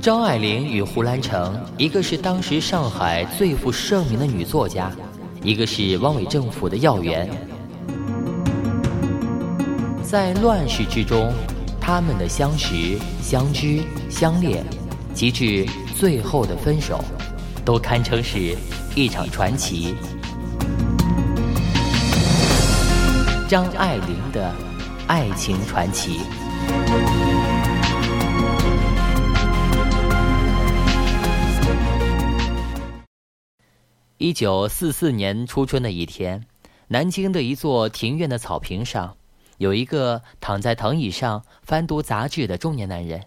[0.00, 4.90] 张爱玲与胡兰成，一个是当时上海最负盛名的女作家，
[5.42, 7.28] 一个是汪伪政府的要员。
[10.02, 11.30] 在乱世之中，
[11.78, 14.64] 他们的相识、相知、相恋，
[15.12, 17.04] 及至最后的分手，
[17.62, 18.56] 都堪称是
[18.94, 19.94] 一场传奇。
[23.46, 24.50] 张爱玲的
[25.06, 26.20] 爱情传奇。
[34.22, 36.44] 一九四四年初春的一天，
[36.88, 39.16] 南京的一座庭院的草坪上，
[39.56, 43.18] 有一个躺在藤椅上翻读杂志的中年男人。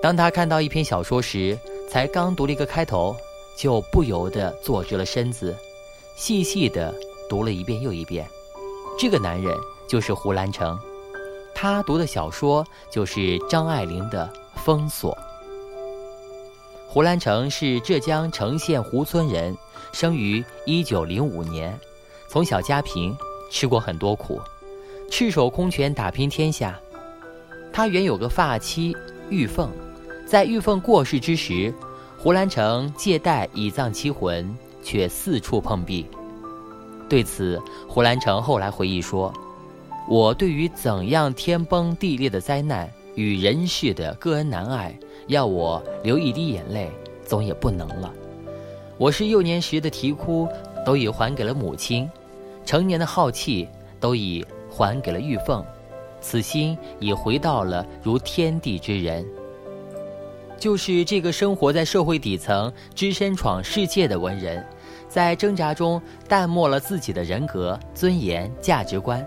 [0.00, 1.58] 当他看到一篇小说时，
[1.90, 3.16] 才刚读了一个开头，
[3.58, 5.52] 就不由得坐直了身子，
[6.16, 6.94] 细细的
[7.28, 8.24] 读了一遍又一遍。
[8.96, 9.52] 这个男人
[9.88, 10.78] 就是胡兰成，
[11.52, 15.12] 他读的小说就是张爱玲的《封锁》。
[16.86, 19.56] 胡兰成是浙江城县湖村人。
[19.92, 21.78] 生于一九零五年，
[22.28, 23.16] 从小家贫，
[23.50, 24.38] 吃过很多苦，
[25.10, 26.78] 赤手空拳打拼天下。
[27.72, 28.94] 他原有个发妻
[29.30, 29.70] 玉凤，
[30.26, 31.72] 在玉凤过世之时，
[32.18, 36.06] 胡兰成借贷以葬其魂，却四处碰壁。
[37.08, 39.32] 对此，胡兰成后来回忆说
[40.10, 46.90] ：“我对于怎样天崩地裂的灾难与人世的个恩难爱，要我流一滴眼泪，
[47.24, 48.12] 总也不能了。”
[48.98, 50.48] 我是幼年时的啼哭，
[50.84, 52.08] 都已还给了母亲；
[52.64, 53.68] 成年的浩气，
[54.00, 55.64] 都已还给了玉凤。
[56.20, 59.24] 此心已回到了如天地之人。
[60.58, 64.64] 就是这个生活在社会底层、只身闯世界的文人，
[65.06, 69.24] 在挣扎中淡漠了自己的人格、尊严、价值观，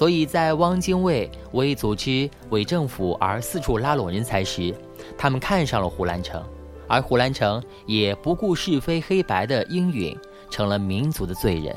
[0.00, 4.74] 所以在汪精卫为组织伪政府而四处拉拢人才时，
[5.18, 6.42] 他们看上了胡兰成。
[6.88, 10.16] 而胡兰成也不顾是非黑白的应允，
[10.50, 11.76] 成了民族的罪人。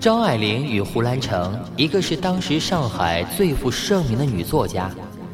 [0.00, 4.90] 张爱玲与胡兰成，一个是当时上海最负盛名的女作家，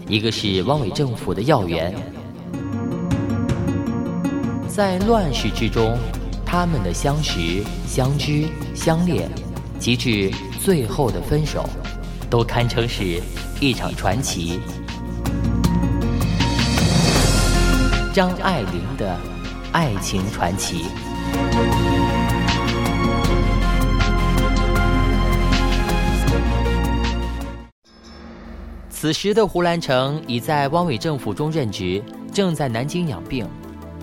[0.07, 1.95] 一个是汪伪政府的要员。
[4.69, 5.97] 在乱世之中，
[6.45, 9.27] 他们的相识、相知、相恋，
[9.79, 10.31] 及至
[10.61, 11.69] 最后的分手，
[12.29, 13.21] 都堪称是
[13.61, 14.61] 一场传奇。
[18.13, 19.17] 张爱玲的
[19.73, 20.87] 爱情传奇。
[28.91, 32.03] 此时的胡兰成已在汪伪政府中任职，
[32.33, 33.49] 正在南京养病。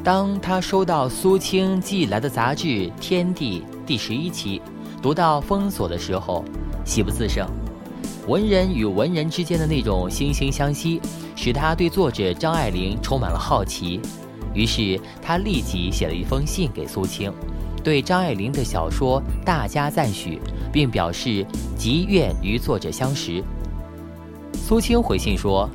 [0.02, 2.68] 当他收到苏青寄来的杂志
[3.02, 4.62] 《天地》第十一期，
[5.06, 6.44] 读到封锁的时候，
[6.84, 7.48] 喜不自胜。
[8.28, 11.00] 文人与文人之间的那种惺惺相惜。
[11.36, 14.02] 使他对作者张爱玲充满了好奇，
[14.56, 17.32] 于是他立即写了一封信给苏青，
[17.84, 20.42] 对张爱玲的小说大加赞许，
[20.74, 21.46] 并表示
[21.78, 23.44] 极愿与作者相识。
[24.54, 25.70] 苏青回信说，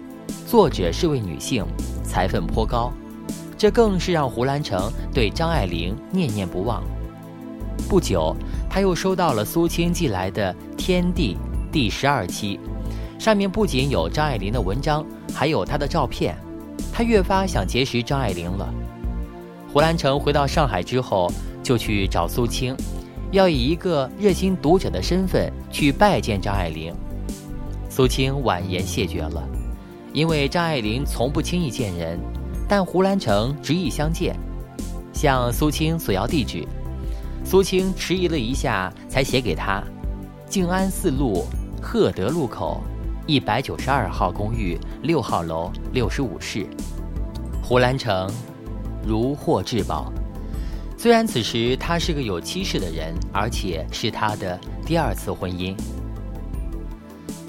[0.44, 1.64] 作者是位女性，
[2.02, 2.92] 才分颇高，
[3.56, 6.82] 这更是让胡兰成对张爱玲念念不忘。
[7.88, 8.36] 不久，
[8.70, 11.36] 他又收到了苏青寄来的《天地》
[11.72, 12.60] 第十二期，
[13.18, 15.04] 上面不仅有张爱玲的文章。
[15.34, 16.36] 还有她的照片，
[16.92, 18.72] 他越发想结识张爱玲了。
[19.72, 21.30] 胡兰成回到上海之后，
[21.62, 22.76] 就去找苏青，
[23.30, 26.92] 要以一个热心读者的身份去拜见张爱玲。
[27.88, 29.42] 苏青婉言谢绝了，
[30.12, 32.18] 因为张爱玲从不轻易见人，
[32.68, 34.34] 但胡兰成执意相见，
[35.12, 36.66] 向苏青索要地址。
[37.50, 39.82] 苏青迟疑了一下，才写给他：
[40.48, 41.44] 静安寺路
[41.82, 42.80] 赫德路口。
[43.26, 46.64] 一百九十二号公寓六号楼六十五室，
[47.60, 48.30] 胡兰成
[49.04, 50.12] 如获至宝。
[50.96, 54.56] 虽然此时他是个有妻室的人，而且是他的
[54.86, 55.76] 第二次婚姻。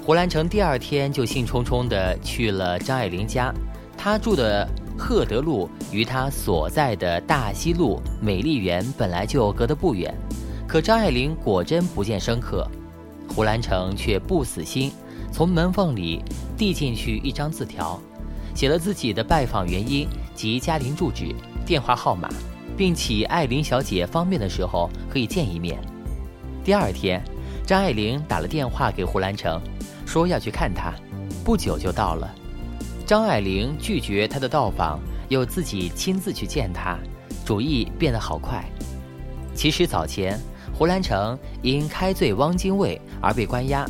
[0.04, 3.54] 胡兰成第二天就兴冲冲地去了张爱玲家，
[3.96, 4.68] 他住的
[5.02, 10.14] 赫德路与他所在的大西路美丽园本来就隔得不远，
[10.64, 12.64] 可张爱玲果真不见生客，
[13.34, 14.92] 胡兰成却不死心。
[15.32, 16.22] 从门缝里
[16.56, 18.00] 递进去一张字条，
[18.54, 20.06] 写了自己的拜访原因
[20.36, 21.34] 及家庭住址、
[21.66, 22.28] 电话号码，
[22.76, 25.80] 并请艾琳小姐方便的时候可以见一面。
[26.62, 27.20] 第二天，
[27.66, 29.60] 张爱玲打了电话给胡兰成，
[30.06, 30.94] 说要去看他，
[31.44, 32.32] 不久就到了。
[33.12, 34.98] 张爱玲拒绝他的到访，
[35.28, 36.96] 又自己亲自去见他，
[37.44, 38.64] 主意变得好快。
[39.54, 40.40] 其实早前，
[40.72, 43.86] 胡兰成因开罪汪精卫而被关押。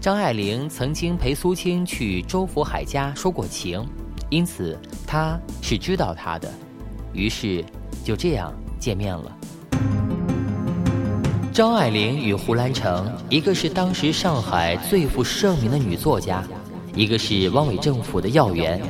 [0.00, 3.80] 张爱玲曾经陪苏青去周福海家说过情，
[4.28, 4.76] 因此
[5.06, 6.52] 他是知道他的，
[7.12, 7.64] 于是
[8.02, 9.38] 就这样见面了。
[11.52, 16.42] 张爱玲与胡兰成，一个是当时上海最负盛名的女作家，
[16.94, 18.80] 一个是汪伪政府的要员。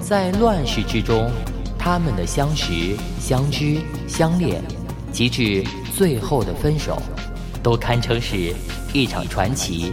[0.00, 1.30] 在乱世之中，
[1.78, 4.62] 他们的相识、相知、相恋，
[5.12, 5.64] 及至
[5.96, 7.00] 最后的分手，
[7.62, 8.54] 都堪称是
[8.92, 9.92] 一场传奇。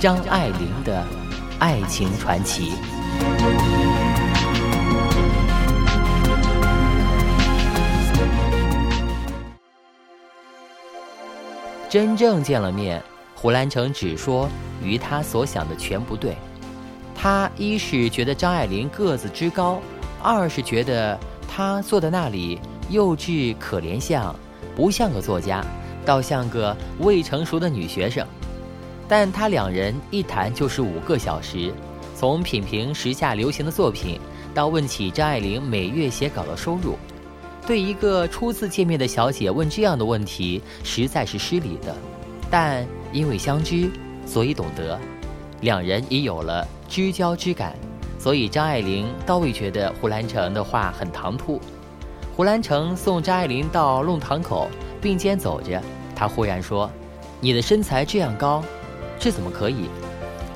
[0.00, 1.06] 张爱玲的
[1.58, 2.72] 爱情传奇。
[11.94, 13.00] 真正见了面，
[13.36, 14.48] 胡兰成只说
[14.82, 16.36] 与他所想的全不对。
[17.14, 19.80] 他一是觉得张爱玲个子之高，
[20.20, 22.58] 二是觉得她坐在那里
[22.90, 24.34] 幼稚可怜相，
[24.74, 25.64] 不像个作家，
[26.04, 28.26] 倒像个未成熟的女学生。
[29.06, 31.72] 但他两人一谈就是五个小时，
[32.16, 34.20] 从品评时下流行的作品，
[34.52, 36.98] 到问起张爱玲每月写稿的收入。
[37.66, 41.96] 对一个初次见面的小姐问这样的问题，实在是失礼的。
[42.50, 43.90] 但因为相知，
[44.26, 44.98] 所以懂得，
[45.62, 47.74] 两人已有了知交之感，
[48.18, 51.58] 所以张爱玲倒未觉得胡兰成的话很唐突。
[52.36, 54.68] 胡兰成送张爱玲到弄堂口，
[55.00, 55.80] 并肩走着，
[56.14, 56.90] 他忽然说
[57.40, 58.62] ：“你的身材这样高，
[59.18, 59.88] 这怎么可以？”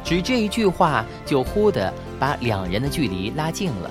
[0.04, 3.90] 只这一句话，就忽地把两人的距离拉近了。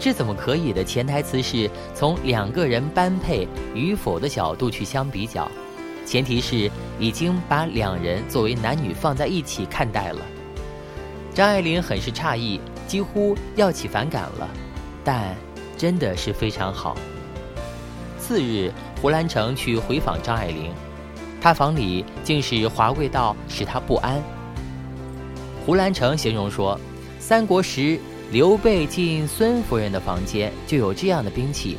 [0.00, 5.50] 这怎么可以的潜台词是从两个人般配与否的角度去相比较，
[6.06, 10.20] 前提是已经把两人作为男女放在一起看待了。
[11.34, 14.48] 张爱玲很是诧异，几乎要起反感了，
[15.02, 15.34] 但
[15.76, 16.96] 真的是非常好。
[18.18, 18.72] 次日，
[19.02, 20.72] 胡兰成去回访张爱玲，
[21.40, 24.22] 他房里竟是华贵到使他不安。
[25.66, 26.78] 胡兰成形容说
[27.18, 27.98] ：“三国时。”
[28.30, 31.78] 刘备进孙夫人的房间，就有这样的兵器。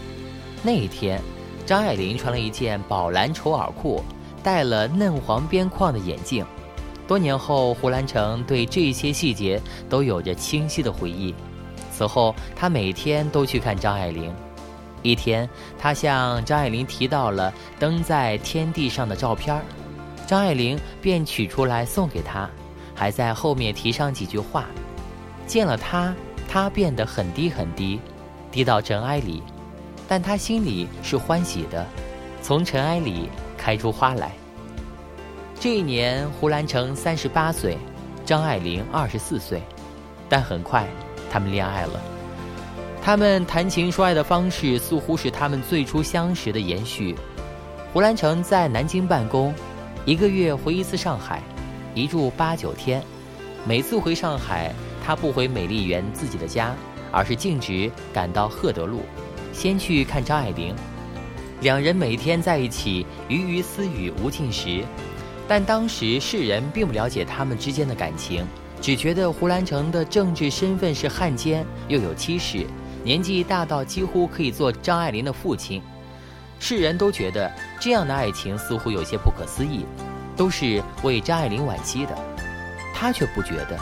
[0.63, 1.21] 那一天，
[1.63, 4.03] 张爱玲穿了一件宝蓝绸耳裤，
[4.41, 6.43] 戴了嫩黄边框的眼镜。
[7.07, 11.35] 多年后，胡兰成对这些细节都有着清晰的回忆。
[11.91, 14.33] 此后，他每天都去看张爱玲。
[15.03, 15.47] 一天，
[15.77, 19.61] 他向张爱玲提到了登在天地上的照片
[20.25, 22.49] 张爱玲便取出来送给他，
[22.95, 24.65] 还在后面提上几句话。
[25.45, 26.11] 见了他。
[26.51, 27.99] 他变得很低很低，
[28.51, 29.43] 低到尘埃里，
[30.07, 31.85] 但他心里是欢喜的，
[32.41, 34.31] 从尘埃里开出花来。
[35.59, 37.77] 这一年，胡兰成三十八岁，
[38.25, 39.61] 张爱玲二十四岁，
[40.27, 40.87] 但很快
[41.29, 42.01] 他们恋爱了。
[42.99, 47.15] 他们谈情说爱的方式似乎是他们最初相识的延续。
[47.93, 49.53] 胡兰成在南京办公，
[50.03, 51.43] 一个月回一次上海，
[51.93, 53.03] 一住八九天，
[53.67, 54.73] 每次回上海。
[55.05, 56.75] 他不回美丽园自己的家，
[57.11, 59.01] 而是径直赶到赫德路，
[59.53, 60.75] 先去看张爱玲。
[61.61, 64.83] 两人每天在一起，鱼鱼私语无尽时。
[65.47, 68.45] 但当时世人并不了解他们之间的感情，
[68.79, 72.67] 只觉得胡兰成的政治身份是汉奸，又有妻室，
[73.03, 75.81] 年纪大到几乎可以做张爱玲的父亲。
[76.59, 79.85] 世人都觉得这样的爱情似乎有些不可思议，
[80.37, 82.15] 都是为张爱玲惋惜的。
[82.93, 83.79] 他却不觉得。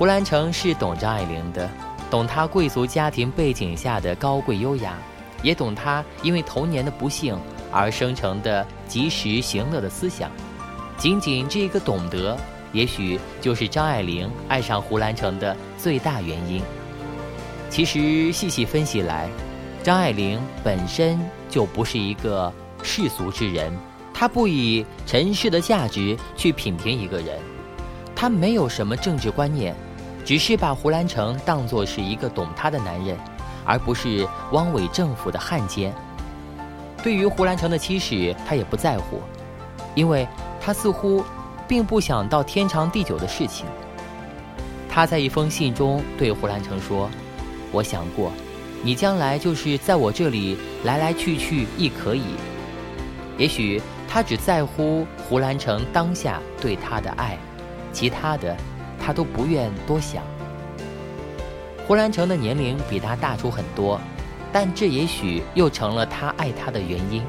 [0.00, 1.68] 胡兰成是懂张爱玲的，
[2.10, 4.94] 懂她贵族家庭背景下的高贵优雅，
[5.42, 7.38] 也懂她因为童年的不幸
[7.70, 10.30] 而生成的及时行乐的思想。
[10.96, 12.34] 仅仅这一个懂得，
[12.72, 16.62] 也许就是张爱玲爱上胡兰成的最大原因。
[17.68, 19.28] 其实细细分析来，
[19.82, 22.50] 张爱玲本身就不是一个
[22.82, 23.70] 世俗之人，
[24.14, 27.38] 她不以尘世的价值去品评一个人，
[28.16, 29.76] 她没有什么政治观念。
[30.30, 33.18] 只是把胡兰成当作是一个懂他的男人，
[33.64, 35.92] 而不是汪伪政府的汉奸。
[37.02, 39.20] 对于胡兰成的妻室，他也不在乎，
[39.96, 40.28] 因为
[40.60, 41.24] 他似乎
[41.66, 43.66] 并不想到天长地久的事情。
[44.88, 47.10] 他在一封信中对胡兰成说
[47.72, 48.30] ：“我想过，
[48.84, 52.22] 你将来就是在我这里来来去去亦可以。”
[53.36, 57.36] 也许他只在乎胡兰成当下对他的爱，
[57.92, 58.56] 其他的。
[59.00, 60.22] 他都不愿多想。
[61.86, 64.00] 胡兰成的年龄比他大出很多，
[64.52, 67.22] 但这也许又成了他爱他的原因。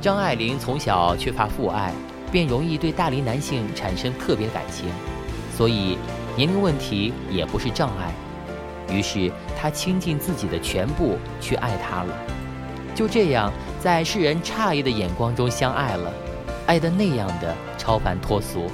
[0.00, 1.92] 张爱玲从小缺乏父爱，
[2.32, 4.88] 便容易对大龄男性产生特别感情，
[5.54, 5.98] 所以
[6.34, 8.10] 年龄问题也不是障碍。
[8.90, 12.14] 于是她倾尽自己的全部去爱他了。
[12.94, 16.10] 就这样，在世人诧异的眼光中相爱了，
[16.66, 18.70] 爱得那样的超凡脱俗。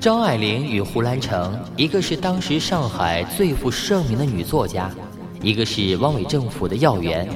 [0.00, 4.88] 张爱玲与胡兰成，一个是当时上海最负盛名的女作家，
[5.42, 7.28] 一个是汪伪政府的要员。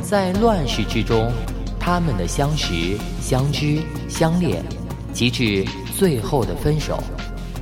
[0.00, 1.32] 在乱世之中，
[1.80, 4.64] 他们的相识、相知、相恋，
[5.12, 7.02] 及至最后的分手，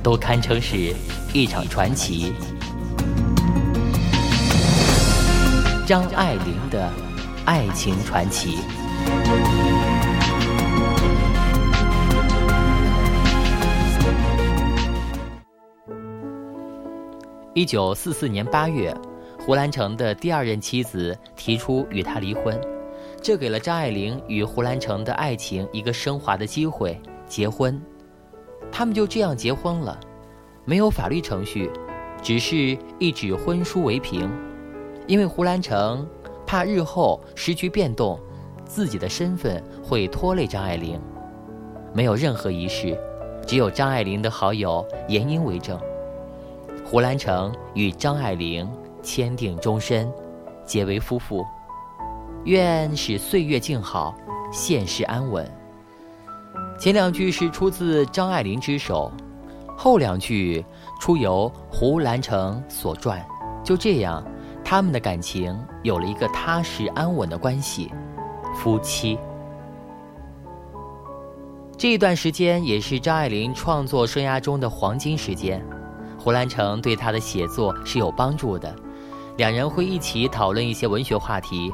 [0.03, 0.93] 都堪称是
[1.33, 2.33] 一场传奇。
[5.87, 6.87] 张爱玲的
[7.45, 8.59] 爱情传奇。
[17.57, 18.95] 一九四四年八月，
[19.39, 22.55] 胡兰成的第二任妻子提出与他离婚，
[23.19, 27.81] 这给了张爱玲与胡兰成的爱情一个升华的机会——结婚。
[28.71, 29.99] 他们就这样结婚了，
[30.65, 31.67] 没有法律程序，
[32.21, 34.29] 只是一纸婚书为凭。
[35.07, 36.07] 因为胡兰成
[36.45, 38.19] 怕日后时局变动，
[38.65, 41.01] 自己的身份会拖累张爱玲，
[41.91, 42.95] 没有任何仪式，
[43.47, 45.75] 只有张爱玲的好友严英为证。
[46.89, 48.65] 胡兰成与张爱玲
[49.03, 50.09] 签订终身，
[50.65, 51.45] 结为夫妇。
[52.45, 54.15] 愿使岁月静好，
[54.53, 55.45] 现世安稳。
[56.79, 59.11] 前两句是出自张爱玲之手，
[59.75, 60.65] 后两句
[60.97, 63.19] 出由胡兰成所撰。
[63.65, 64.23] 就这样，
[64.63, 67.91] 他们的感情有了一个踏实安稳的关系，
[68.55, 69.19] 夫妻。
[71.77, 75.61] 这一段时间也是张爱玲创作生涯中的黄金时间。
[76.27, 78.75] 胡兰成对他的写作是有帮助的，
[79.37, 81.71] 两人会一起讨论一些文学话题，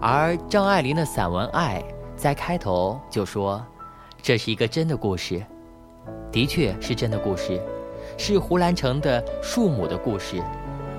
[0.00, 1.84] 而张爱玲的散文《爱》
[2.16, 3.62] 在开头就说
[4.22, 5.44] ：“这是一个真的故事，
[6.32, 7.60] 的确是真的故事，
[8.16, 10.42] 是胡兰成的树母的故事。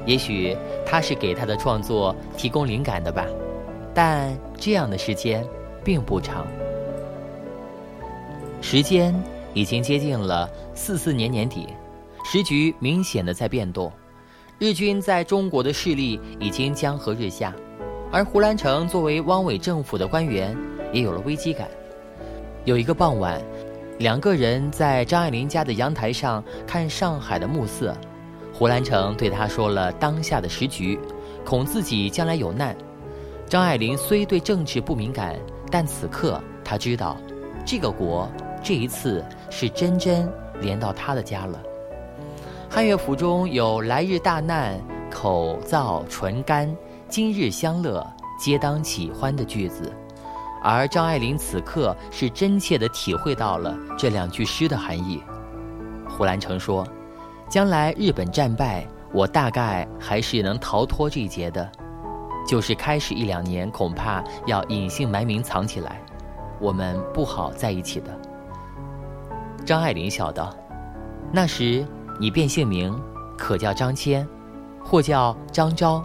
[0.06, 3.26] 也许他是给他的创作提供灵感的吧，
[3.96, 5.44] 但这样的时间
[5.84, 6.46] 并不长。
[8.62, 9.12] 时间
[9.56, 11.70] 已经接近了四四年年底。”
[12.28, 13.94] 时局明显的在变动，
[14.58, 17.54] 日军在中国的势力已经江河日下，
[18.12, 20.58] 而胡兰成作为汪伪政府的官员，
[20.92, 21.70] 也有了危机感。
[22.64, 23.40] 有一个傍晚，
[24.00, 27.96] 两个人在张爱玲家的阳台上看上海的暮色，
[28.52, 31.00] 胡兰成对他说了当下的时局，
[31.46, 32.76] 恐自己将来有难。
[33.48, 35.40] 张爱玲虽对政治不敏感，
[35.70, 37.18] 但此刻她知道，
[37.64, 38.28] 这个国
[38.64, 40.28] 这一次是真真
[40.60, 41.62] 连到她的家了。
[42.76, 44.78] 汉乐府中有“来日大难，
[45.10, 46.68] 口燥唇干；
[47.08, 48.06] 今日相乐，
[48.38, 49.90] 皆当喜欢”的句子，
[50.62, 55.24] 而张爱玲此刻是真切地体会到了这两句诗的含义。
[56.10, 56.86] 胡兰成说
[57.48, 61.72] ：“将来日本战败，我大概还是能逃脱这一劫的，
[62.46, 66.02] 就是开始一两年，恐怕要隐姓埋名藏起来，
[66.60, 68.12] 我们不好在一起的。”
[69.66, 70.54] 张爱玲笑道
[71.32, 71.86] ：“那时。”
[72.18, 72.98] 你变姓名，
[73.38, 74.26] 可叫张骞，
[74.84, 76.02] 或叫张昭，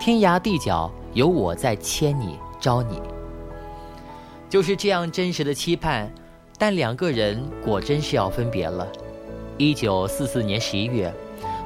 [0.00, 3.00] 天涯地角有我在牵你招你。
[4.48, 6.10] 就是这样真实的期盼，
[6.58, 8.86] 但两个人果真是要分别了。
[9.56, 11.12] 一九四四年十一月，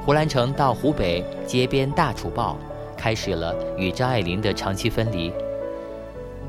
[0.05, 2.57] 胡兰成到湖北接编《大楚报》，
[2.99, 5.33] 开始了与张爱玲的长期分离。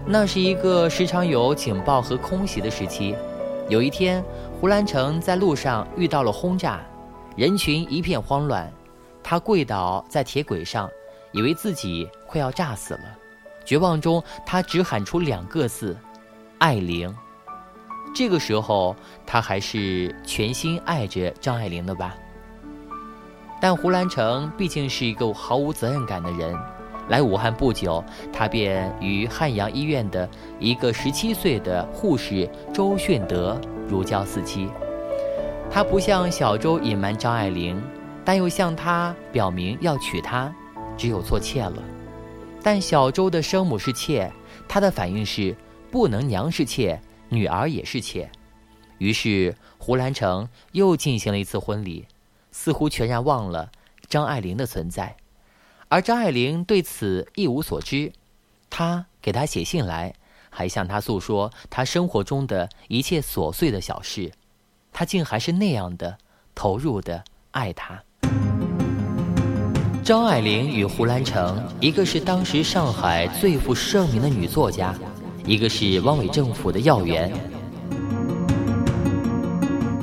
[0.07, 3.15] 那是一个时常有警报和空袭的时期。
[3.71, 4.23] 有一天，
[4.61, 6.85] 胡兰成在路上遇到了轰炸。
[7.37, 8.73] 人群一片慌乱，
[9.23, 10.89] 他跪倒在铁轨上，
[11.33, 13.01] 以为自己快要炸死了。
[13.65, 15.97] 绝望中，他只喊出两个字
[16.59, 17.13] ：“爱玲。”
[18.15, 18.95] 这个时候，
[19.27, 22.15] 他还是全心爱着张爱玲的吧。
[23.61, 26.57] 但胡兰成毕竟是一个毫无责任感的人，
[27.09, 30.29] 来武汉不久，他便与汉阳医院的
[30.61, 34.69] 一个十七岁的护士周训德如胶似漆。
[35.75, 37.83] 他不向小周隐瞒张爱玲，
[38.25, 40.55] 但又向他表明要娶她，
[40.97, 41.83] 只有做妾了。
[42.63, 44.33] 但小周的生母是妾，
[44.69, 45.53] 他的反应是
[45.91, 48.31] 不能娘是妾，女儿也是妾。
[48.99, 52.07] 于是胡兰成又进行了一次婚礼，
[52.53, 53.73] 似乎全然忘了
[54.09, 55.17] 张爱玲的存在，
[55.89, 58.13] 而张爱玲对此一无所知。
[58.71, 60.15] 他给他写信来，
[60.51, 64.31] 还向他诉说他生活中的一切琐碎的小事。
[64.95, 66.17] 他竟还是那样的
[66.55, 68.01] 投入的爱她。
[70.05, 74.95] 张爱玲与胡兰成，一个是当时上海最负盛名的女作家，
[75.45, 77.33] 一个是汪伪政府的要员。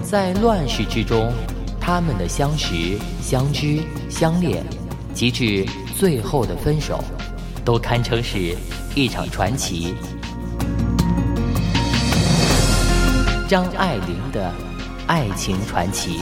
[0.03, 1.31] 在乱世之中，
[1.79, 4.61] 他们的相识、相知、相恋，
[5.13, 5.65] 及至
[5.97, 7.01] 最后的分手，
[7.63, 8.57] 都堪称是
[8.93, 9.95] 一场传奇。
[13.47, 14.51] 张爱玲的
[15.13, 16.21] 爱情传奇。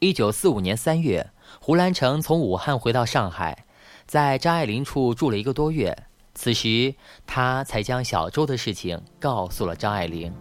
[0.00, 1.24] 一九四五年三月，
[1.60, 3.56] 胡兰成从武汉回到上海，
[4.04, 5.96] 在张爱玲处住了一个多月。
[6.34, 6.92] 此时，
[7.24, 10.34] 他才将小周的事情告诉了张爱玲。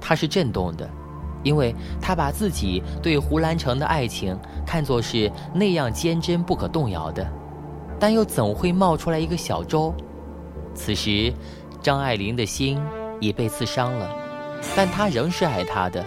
[0.00, 0.88] 他是震动的，
[1.42, 4.34] 因为他把自己对胡兰成的爱情
[4.66, 7.30] 看作是那样坚贞不可动摇的，
[7.98, 9.94] 但又怎会冒出来一个小周？
[10.74, 11.32] 此时，
[11.82, 12.80] 张爱玲的心
[13.20, 14.10] 已被刺伤了，
[14.76, 16.04] 但她仍是爱他的。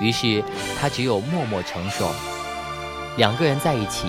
[0.00, 0.42] 于是，
[0.78, 2.08] 她只有默默承受。
[3.16, 4.08] 两个人在一起，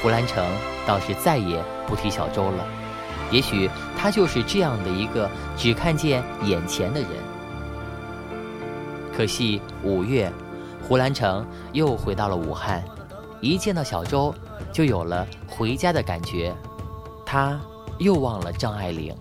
[0.00, 0.44] 胡兰成
[0.86, 2.66] 倒是再也不提小周了。
[3.30, 7.10] 也许他就是这样的一个只看见眼前的人。
[9.14, 10.32] 可惜五月，
[10.82, 12.82] 胡兰成又回到了武汉，
[13.40, 14.34] 一见到小周，
[14.72, 16.52] 就有了回家的感觉。
[17.24, 17.60] 他
[18.00, 19.14] 又忘了张爱玲。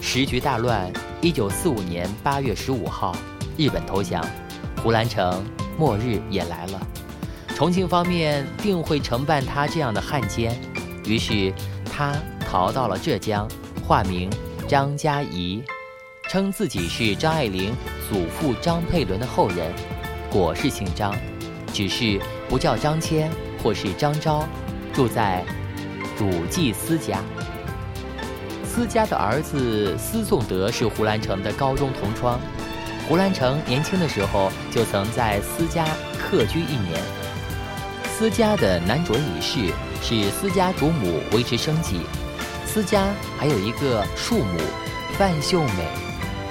[0.00, 3.14] 时局大乱，一九四五年八月十五号。
[3.58, 4.24] 日本投降，
[4.82, 5.44] 胡兰成
[5.78, 6.80] 末日也来了。
[7.54, 10.58] 重庆方面定会承办他这样的汉奸，
[11.04, 11.52] 于是
[11.84, 13.46] 他逃到了浙江，
[13.86, 14.30] 化名
[14.66, 15.62] 张嘉怡，
[16.30, 17.74] 称自己是张爱玲
[18.08, 19.70] 祖父张佩伦的后人，
[20.30, 21.14] 果是姓张，
[21.74, 23.28] 只是不叫张骞
[23.62, 24.48] 或是张昭，
[24.94, 25.44] 住在
[26.18, 27.20] 主祭司家。
[28.64, 32.40] 司家的儿子司颂德是胡兰成的高中同窗。
[33.08, 35.84] 胡兰成年轻的时候就曾在司家
[36.18, 37.02] 客居一年。
[38.06, 42.00] 司家的男主人李氏是司家主母维持生计，
[42.64, 44.58] 司家还有一个庶母
[45.18, 45.86] 范秀美，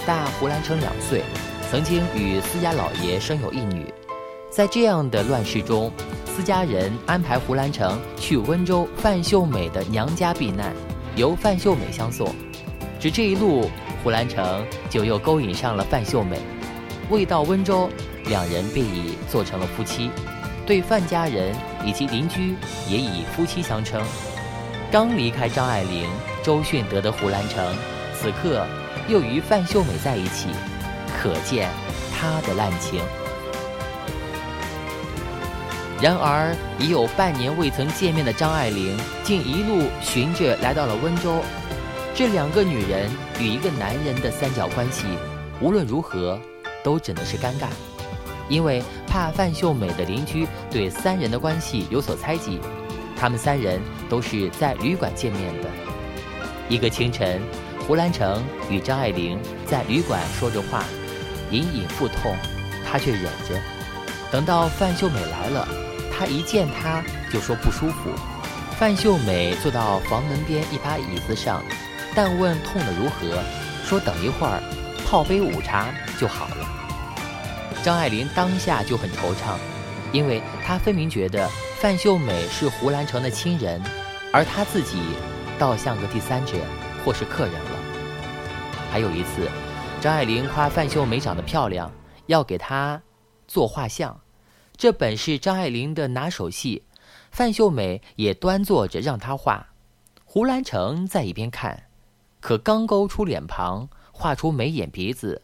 [0.06, 1.24] 大胡兰成两岁，
[1.72, 3.91] 曾经与司家老爷生有一女。
[4.50, 5.91] 在这样的乱世中，
[6.33, 10.73] 私家人安排胡兰成去温州范秀美的娘家避难，
[11.17, 12.34] 由范秀美相送。
[12.99, 13.69] 只这一路。
[14.03, 16.39] 胡兰成就又勾引上了范秀美，
[17.12, 17.88] 未到温州，
[18.25, 20.10] 两人便已做成了夫妻，
[20.65, 22.56] 对范家人以及邻居
[22.89, 24.01] 也以夫妻相称。
[24.91, 26.10] 刚离开张爱玲、
[26.41, 27.63] 周迅得的胡兰成，
[28.19, 28.65] 此刻
[29.08, 30.47] 又与范秀美在一起，
[31.21, 31.69] 可见
[32.12, 33.01] 他的滥情。
[36.01, 41.35] 然而，已有半年未曾见面的张爱玲，竟一路寻着来到了温州。
[42.15, 43.07] 这两个女人
[43.39, 45.05] 与一个男人的三角关系，
[45.61, 46.41] 无论如何
[46.83, 47.67] 都只能是尴尬，
[48.49, 52.59] 因为怕范秀美的邻居对三人的关系有所猜忌。
[53.15, 55.69] 他们三人都是在旅馆见面的。
[56.67, 57.39] 一个清晨，
[57.87, 59.37] 胡兰成与张爱玲
[59.67, 60.83] 在旅馆说着话，
[61.51, 62.35] 隐隐腹痛，
[62.89, 63.55] 他却忍着。
[64.31, 65.67] 等到范秀美来了，
[66.21, 67.03] 他一见她
[67.34, 68.12] 就说不舒服。
[68.77, 71.63] 范秀美坐到房门边一把椅子上。
[72.13, 73.41] 但问痛的如何，
[73.84, 74.62] 说等一会儿
[75.07, 75.88] 泡杯午茶
[76.19, 76.67] 就好了。
[77.81, 79.55] 张爱玲当下就很惆怅，
[80.12, 83.81] 因为她分明觉得范秀美是胡兰成的亲人，
[84.31, 85.01] 而她自己
[85.57, 86.53] 倒像个第三者
[87.03, 87.71] 或是客人了。
[88.91, 89.49] 还有一次，
[89.99, 91.91] 张爱玲夸范秀美长得漂亮，
[92.27, 93.01] 要给她
[93.47, 94.19] 做画像，
[94.82, 96.82] 这本是张爱玲的拿手戏，
[97.30, 99.67] 范秀美也端坐着让她画，
[100.26, 101.84] 胡兰成在一边看。
[102.39, 105.44] 可刚勾出脸庞，画出眉眼鼻子，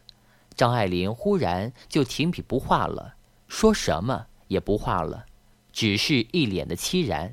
[0.56, 3.14] 张爱玲忽然就停笔不画了，
[3.46, 5.24] 说什么也不画了，
[5.70, 7.32] 只是一脸的凄然。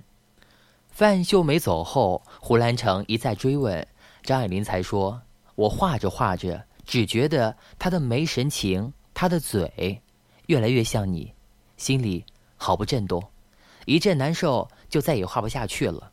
[0.91, 3.83] 范秀美走后，胡兰成一再追问，
[4.21, 5.19] 张爱玲才说
[5.55, 10.03] ：“我画着画着，只觉得她的眉神情，她的嘴，
[10.45, 11.33] 越来越像你，
[11.77, 12.25] 心里
[12.57, 13.23] 好不震动，
[13.85, 16.11] 一阵难受，就再也画不下去了。”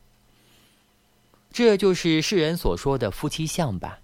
[1.51, 3.99] 这就是世人所说的夫妻相吧。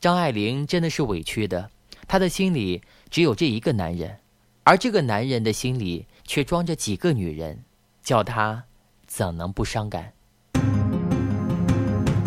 [0.00, 1.70] 张爱玲真的是委屈的，
[2.06, 4.18] 她的心里只有这一个男人，
[4.64, 7.64] 而这个男人的心里却装着几个女人，
[8.02, 8.64] 叫她
[9.06, 10.12] 怎能不伤感？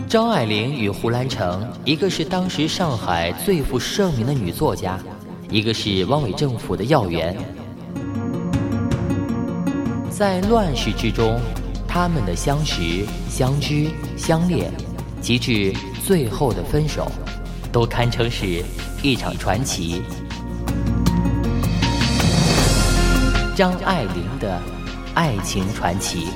[0.10, 5.00] 张爱玲与胡兰成，一个是当时上海最负盛名的女作家，
[5.52, 7.38] 一个是汪伪政府的要员，
[10.18, 11.40] 在乱世之中。
[11.88, 14.72] 他们的相识、相知、相恋，
[15.22, 15.72] 及至
[16.04, 17.08] 最后的分手，
[17.72, 18.64] 都堪称是
[19.04, 20.02] 一场传奇。
[23.56, 24.60] 张爱玲的
[25.14, 26.28] 爱情传奇。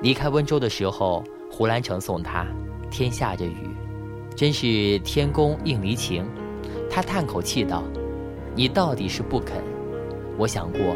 [0.00, 2.46] 离开温州的时候，胡兰成送她，
[2.90, 3.68] 天下着雨，
[4.36, 6.26] 真是天公应离情。
[6.90, 7.82] 他叹口气道
[8.54, 9.56] ：“你到底是不肯。
[10.36, 10.94] 我想过，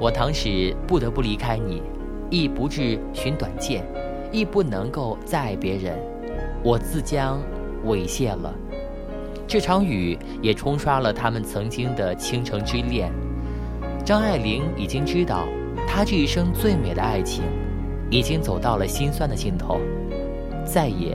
[0.00, 1.82] 我倘使不得不离开你，
[2.30, 3.84] 亦不至寻短见，
[4.32, 5.98] 亦不能够再爱别人，
[6.64, 7.38] 我自将
[7.84, 8.54] 猥亵了。
[9.46, 13.12] 这场雨也冲刷了他们曾经的倾城之恋。
[14.04, 15.46] 张爱玲已经知道，
[15.86, 17.44] 她这一生最美的爱情，
[18.10, 19.78] 已经走到了心酸的尽头，
[20.64, 21.14] 再也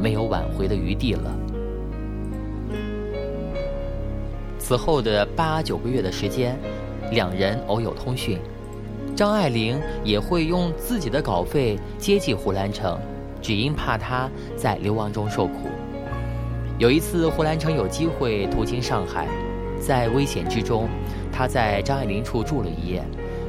[0.00, 1.34] 没有挽回的余地了。
[4.58, 6.58] 此后的八九个月的时间，
[7.10, 8.38] 两人偶有通讯，
[9.14, 12.98] 张爱玲也会用自己的稿费接济胡兰成，
[13.42, 15.68] 只因怕他在流亡中受苦。
[16.78, 19.28] 有一次，胡兰成有机会途经上海，
[19.78, 20.88] 在危险之中，
[21.30, 23.02] 他在张爱玲处住了一夜。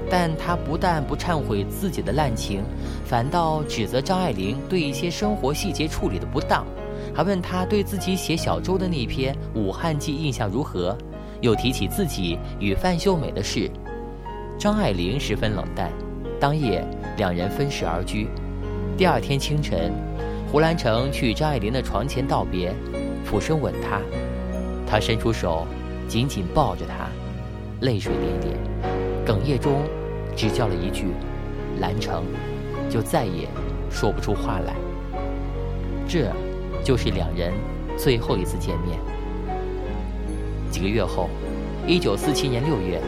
[0.10, 2.64] 但他不但不忏悔自己的滥情，
[3.06, 6.66] 反倒指责张爱玲对一些生活细节处理的不当，
[7.14, 10.98] 还问他对自己写小周的那篇《武汉记》印象如何，
[11.42, 13.70] 又提起自己与范秀美的事。
[14.58, 15.92] 张爱玲十分冷淡，
[16.40, 16.86] 当夜
[17.18, 18.28] 两人分食而居。
[18.98, 19.92] 第二天清晨，
[20.52, 22.74] 胡兰成去张爱玲的床前道别。
[23.26, 24.00] 俯身吻她，
[24.88, 25.66] 他伸出手，
[26.08, 27.10] 紧紧抱着她，
[27.82, 28.56] 泪水涟涟，
[29.26, 29.82] 哽咽中，
[30.36, 31.08] 只叫了一句
[31.82, 32.24] “兰城”，
[32.90, 33.48] 就再也
[33.90, 34.76] 说不出话来。
[36.08, 36.32] 这，
[36.84, 37.52] 就是两人
[37.98, 39.00] 最后一次见面。
[40.70, 41.30] 几个月后，
[41.88, 43.02] 一九四七年六月，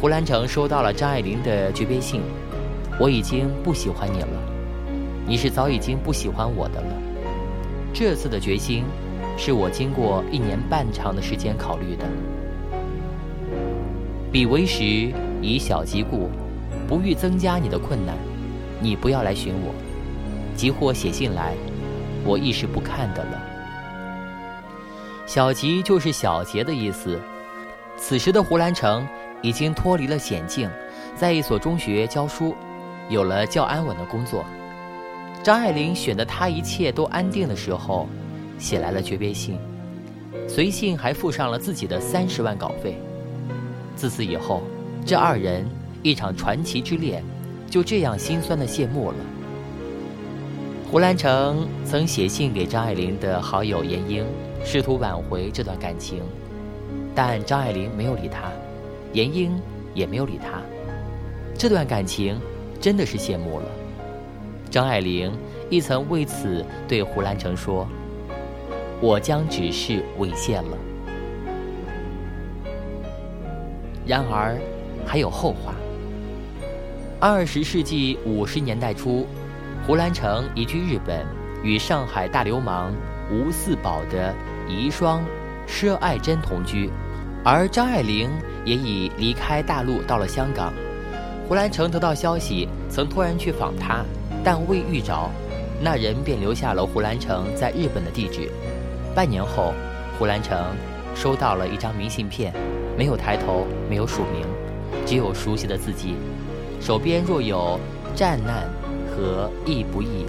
[0.00, 2.22] 胡兰成收到了张爱玲的诀别信
[2.98, 4.28] ：“我已经不喜欢你了，
[5.26, 6.88] 你是早已经不喜欢我的了。”
[7.92, 8.84] 这次的决心。
[9.36, 12.04] 是我经过一年半长的时间考虑的。
[14.30, 16.28] 彼为时，以小及故，
[16.88, 18.16] 不欲增加你的困难，
[18.80, 19.74] 你不要来寻我。
[20.54, 21.54] 即或写信来，
[22.24, 23.42] 我亦是不看的了。
[25.26, 27.18] 小吉就是小杰的意思。
[27.96, 29.06] 此时的胡兰成
[29.42, 30.70] 已经脱离了险境，
[31.14, 32.54] 在一所中学教书，
[33.08, 34.44] 有了较安稳的工作。
[35.42, 38.08] 张爱玲选的他一切都安定的时候。
[38.58, 39.58] 写来了诀别信，
[40.46, 43.00] 随信还附上了自己的三十万稿费。
[43.96, 44.62] 自此以后，
[45.04, 45.66] 这二人
[46.02, 47.22] 一场传奇之恋
[47.68, 49.16] 就这样心酸的谢幕了。
[50.90, 54.24] 胡兰成曾写信给张爱玲的好友闫英，
[54.64, 56.22] 试图挽回这段感情，
[57.14, 58.50] 但张爱玲没有理他，
[59.12, 59.52] 闫英
[59.94, 60.60] 也没有理他，
[61.56, 62.40] 这段感情
[62.80, 63.66] 真的是谢幕了。
[64.70, 65.32] 张爱玲
[65.68, 67.86] 亦曾为此对胡兰成说。
[69.02, 70.76] 我将只是猥亵了。
[74.04, 74.60] 然而，
[75.06, 75.74] 还有后话。
[77.18, 79.26] 二十世纪五十年代初，
[79.86, 81.26] 胡兰成移居日本，
[81.62, 82.94] 与上海大流氓
[83.30, 84.34] 吴四宝的
[84.68, 85.20] 遗孀
[85.66, 86.90] 佘爱珍同居，
[87.44, 88.30] 而张爱玲
[88.64, 90.72] 也已离开大陆到了香港。
[91.46, 94.04] 胡兰成得到消息，曾突然去访他，
[94.44, 95.28] 但未遇着，
[95.82, 98.50] 那人便留下了胡兰成在日本的地址。
[99.14, 99.74] 半年后，
[100.18, 100.56] 胡兰成
[101.14, 102.54] 收到了一张明信片，
[102.96, 104.46] 没有抬头，没有署名，
[105.06, 106.14] 只有熟悉的字迹。
[106.80, 107.78] 手边若有
[108.18, 108.68] 《战难》
[109.10, 110.24] 和《义不义》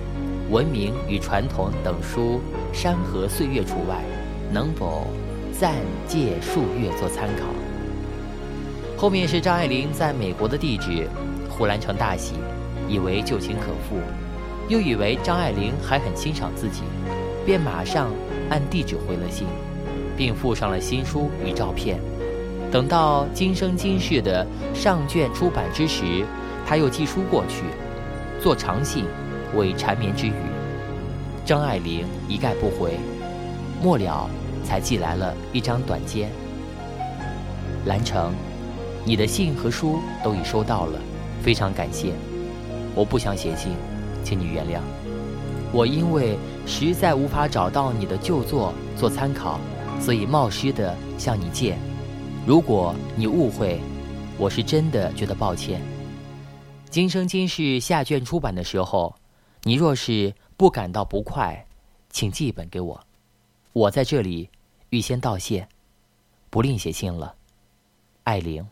[0.53, 2.41] 《文明与传统》等书，
[2.73, 4.03] 山河岁月除外，
[4.51, 5.07] 能否
[5.51, 5.75] 暂
[6.07, 7.45] 借数月做参考？
[8.97, 11.07] 后面是张爱玲在美国的地址，
[11.49, 12.35] 胡兰成大喜，
[12.87, 13.97] 以为旧情可复，
[14.67, 16.81] 又以为张爱玲还很欣赏自己，
[17.45, 18.09] 便马上。
[18.49, 19.47] 按地址回了信，
[20.17, 22.01] 并附上了新书与照片。
[22.71, 26.25] 等到今生今世的上卷出版之时，
[26.65, 27.63] 他又寄书过去，
[28.41, 29.05] 做长信，
[29.53, 30.33] 为缠绵之语。
[31.45, 32.97] 张爱玲一概不回，
[33.83, 34.29] 末了
[34.63, 36.27] 才寄来了一张短笺。
[37.85, 38.31] 兰城，
[39.03, 40.97] 你的信和书都已收到了，
[41.41, 42.13] 非常感谢。
[42.95, 43.73] 我不想写信，
[44.23, 44.79] 请你原谅。
[45.73, 49.59] 我因为实在无法找到你的旧作做参考，
[49.99, 51.75] 所以冒失的向你借。
[52.43, 53.79] 如果你误会，
[54.35, 55.79] 我是真的觉得抱歉。
[56.89, 59.15] 今生今世下卷出版的时候，
[59.61, 61.63] 你若是不感到不快，
[62.09, 62.99] 请寄一本给我。
[63.73, 64.49] 我在这里
[64.89, 65.67] 预先道谢，
[66.49, 67.35] 不另写信了。
[68.23, 68.65] 艾玲。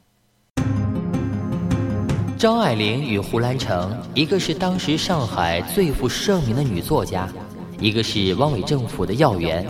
[2.39, 7.31] 张爱玲与胡兰成，一个是当时上海最负盛名的女作家，
[7.79, 9.63] 一个是汪伪政府的要员。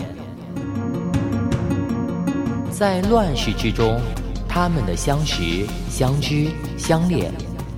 [2.80, 4.00] 在乱世之中
[4.48, 7.30] 他们的相识相知相恋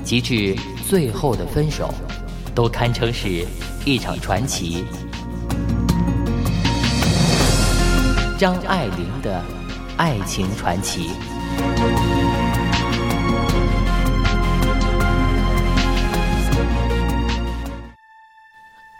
[0.04, 0.56] 及至
[0.88, 1.92] 最后的分手
[2.54, 3.44] 都堪称是
[3.84, 4.84] 一场传奇。
[8.38, 9.42] 张爱玲的
[9.96, 11.10] 爱情传奇。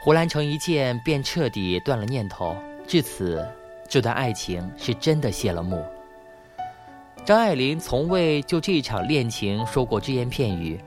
[0.01, 2.57] 胡兰成一见便彻底断了念头
[2.89, 3.47] 至此
[3.93, 5.85] 这段爱情是真的谢了幕。
[7.27, 10.81] 张爱玲从未就这场恋情说过只言片语，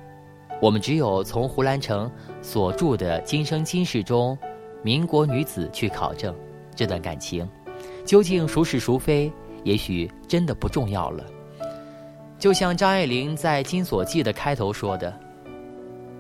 [0.60, 4.36] 我们只有从胡兰成所著的《今生今世》中，
[4.82, 6.34] 民国女子去考证
[6.74, 7.48] 这段感情，
[8.04, 9.32] 究竟孰是孰非，
[9.64, 11.24] 也许真的不重要了。
[12.40, 15.16] 就像张爱玲在《金锁记》的开头说的：“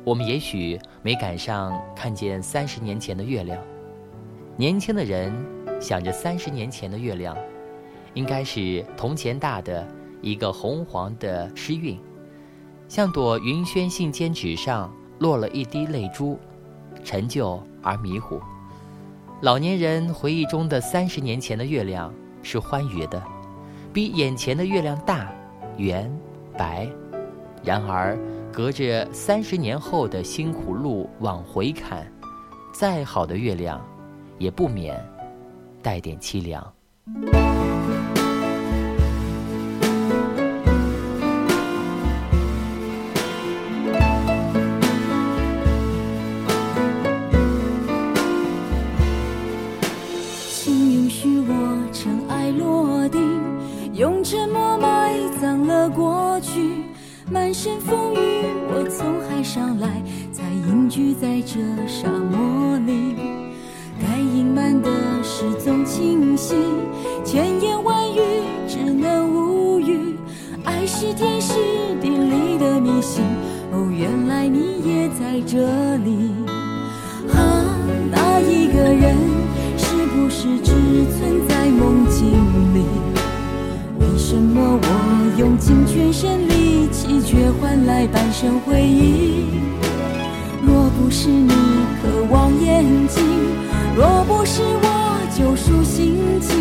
[0.05, 3.59] 我们也许没赶上看见三十年前的月亮，
[4.55, 5.33] 年轻的人
[5.85, 7.37] 想着三十年前的月亮，
[8.15, 9.87] 应该是铜钱大的。”
[10.21, 11.99] 一个红黄的诗韵，
[12.87, 16.39] 像朵云轩信笺纸上落了一滴泪珠，
[17.03, 18.41] 陈旧而迷糊。
[19.41, 23.21] 老年人回忆中的三十年前的月亮是欢愉的，
[23.93, 25.31] 比眼前的月亮大、
[25.77, 26.11] 圆、
[26.57, 26.89] 白。
[27.63, 28.17] 然而，
[28.51, 32.11] 隔着三十年后的辛苦路往回看，
[32.73, 33.79] 再好的月亮，
[34.39, 34.97] 也不免
[35.85, 36.73] 带点凄凉。
[50.49, 53.21] 请允许我尘埃落定
[53.93, 56.81] 用沉默埋葬了过去。
[57.29, 61.84] 满身风雨我从海上来才隐居在这
[67.23, 68.19] 千言万语
[68.67, 70.15] 只能无语。
[70.63, 71.53] 爱是天时
[72.01, 73.23] 地利的迷信，
[73.71, 75.57] 哦，原来你也在这
[75.97, 76.31] 里。
[77.33, 77.65] 啊，
[78.11, 79.15] 那一个人
[79.77, 80.71] 是不是只
[81.17, 82.31] 存在梦境
[82.73, 82.85] 里？
[83.99, 86.87] 为什么我用尽全身力？
[86.91, 89.45] 气却换来半生回忆。
[90.65, 91.51] 若不是你
[92.01, 93.23] 渴望眼睛，
[93.95, 94.94] 若不是我
[95.37, 96.55] 救赎心情，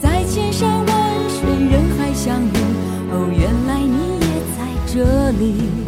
[0.00, 0.86] 在千山万
[1.28, 2.52] 水人海相遇，
[3.10, 5.85] 哦，原来你也在这里。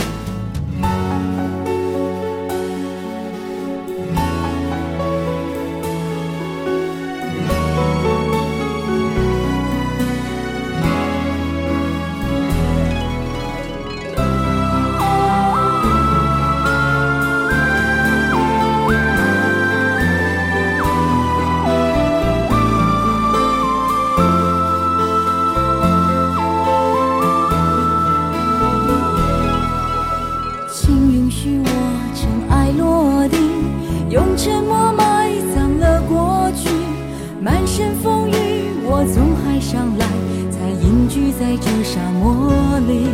[41.61, 42.53] 这沙漠
[42.87, 43.07] 里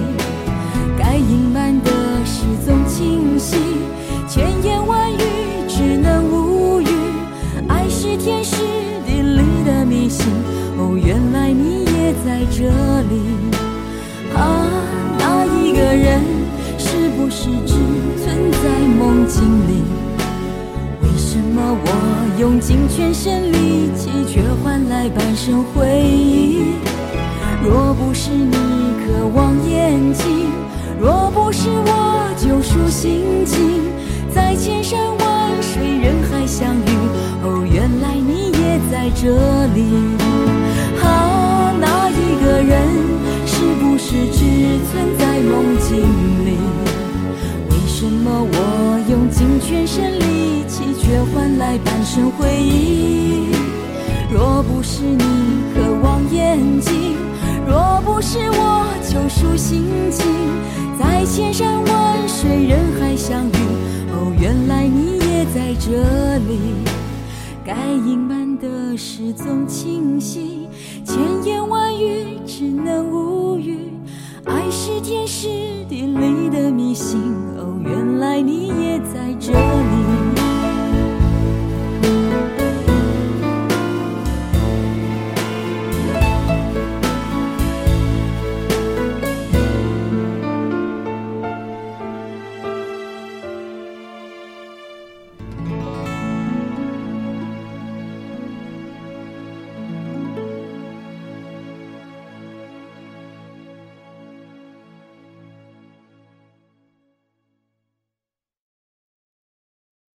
[0.98, 1.90] 该隐瞒的
[2.24, 3.56] 事总清晰，
[4.28, 5.18] 千言万语
[5.68, 6.86] 只能无语。
[7.68, 8.56] 爱是天时
[9.06, 10.26] 地利的迷信，
[10.78, 12.64] 哦，原来你也在这
[13.08, 13.20] 里。
[14.34, 14.66] 啊，
[15.18, 16.20] 那一个人
[16.78, 17.74] 是不是只
[18.22, 19.82] 存在梦境里？
[21.02, 26.83] 为什么我用尽全身力气，却换来半生回忆？
[27.64, 30.52] 若不是你渴望眼睛，
[31.00, 33.80] 若不是我救赎心情，
[34.34, 36.90] 在千山万水人海相遇。
[37.42, 39.32] 哦，原来你也在这
[39.72, 39.80] 里。
[41.02, 42.86] 啊，那一个人
[43.46, 44.44] 是不是只
[44.90, 46.04] 存在梦境
[46.44, 46.58] 里？
[47.70, 53.48] 为什么我用尽全身力气，却换来半生回忆？
[54.30, 55.24] 若不是你
[55.74, 57.16] 渴望眼睛。
[57.66, 60.26] 若不是我救赎心情，
[60.98, 63.56] 在千山万水人海相遇，
[64.12, 66.60] 哦，原来你也在这里。
[67.64, 67.74] 该
[68.06, 70.68] 隐瞒的事总清晰，
[71.04, 73.90] 千言万语只能无语。
[74.44, 75.48] 爱是天时
[75.88, 77.18] 地利的迷信，
[77.56, 80.23] 哦，原来你也在这里。